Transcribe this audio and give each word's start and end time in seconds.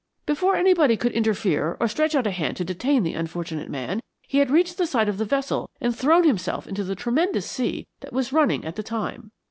Before 0.25 0.55
anybody 0.55 0.97
could 0.97 1.11
interfere 1.11 1.77
or 1.79 1.87
stretch 1.87 2.15
out 2.15 2.25
a 2.25 2.31
hand 2.31 2.57
to 2.57 2.65
detain 2.65 3.03
the 3.03 3.13
unfortunate 3.13 3.69
man, 3.69 4.01
he 4.23 4.39
had 4.39 4.49
reached 4.49 4.79
the 4.79 4.87
side 4.87 5.07
of 5.07 5.19
the 5.19 5.25
vessel 5.25 5.69
and 5.79 5.95
thrown 5.95 6.23
himself 6.23 6.65
into 6.65 6.83
the 6.83 6.95
tremendous 6.95 7.45
sea 7.45 7.85
which 8.01 8.11
was 8.11 8.33
running 8.33 8.65
at 8.65 8.77
the 8.77 8.81
time. 8.81 9.31